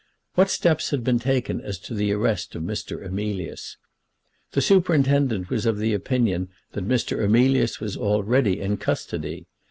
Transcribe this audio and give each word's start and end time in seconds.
What 0.33 0.49
steps 0.49 0.89
had 0.89 1.03
been 1.03 1.19
taken 1.19 1.61
as 1.61 1.77
to 1.81 1.93
the 1.93 2.11
arrest 2.11 2.55
of 2.55 2.63
Mr. 2.63 3.05
Emilius? 3.05 3.77
The 4.53 4.59
superintendent 4.61 5.51
was 5.51 5.67
of 5.67 5.79
opinion 5.79 6.49
that 6.71 6.87
Mr. 6.87 7.23
Emilius 7.23 7.79
was 7.79 7.95
already 7.97 8.59
in 8.59 8.77
custody. 8.77 9.45